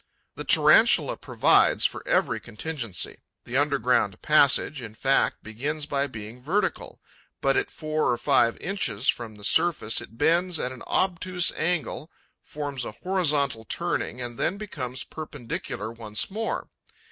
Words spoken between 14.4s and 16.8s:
becomes perpendicular once more.